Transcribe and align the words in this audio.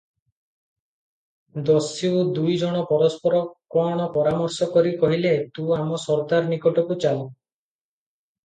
ଦସ୍ୟୁ 1.67 2.23
ଦୁଇ 2.37 2.55
ଜଣ 2.61 2.81
ପରସ୍ପର 2.93 3.41
କଣ 3.75 4.07
ପରାମର୍ଶ 4.15 4.69
କରି 4.73 4.95
କହିଲେ, 5.05 5.35
"ତୁ 5.59 5.67
ଆମ 5.81 6.01
ସର୍ଦ୍ଦାର 6.07 6.51
ନିକଟକୁ 6.55 6.99
ଚାଲ। 7.07 7.23